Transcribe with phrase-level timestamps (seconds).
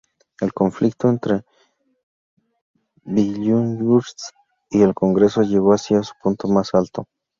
[0.39, 1.45] El conflicto entre
[3.03, 4.19] Billinghurst
[4.71, 7.05] y el Congreso llegó así a su punto más alto.